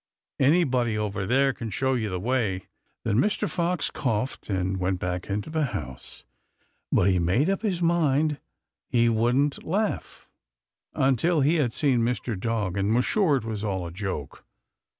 [0.39, 2.63] Anybody over there can show you the way."
[3.03, 3.47] Then Mr.
[3.47, 6.23] Fox coughed and went back into the house,
[6.91, 8.39] but he made up his mind
[8.89, 10.27] he wouldn't laugh
[10.95, 12.35] until he had seen Mr.
[12.35, 14.43] Dog and was sure it was all a joke.